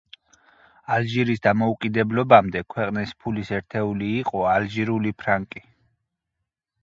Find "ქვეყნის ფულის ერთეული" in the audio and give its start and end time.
2.75-4.09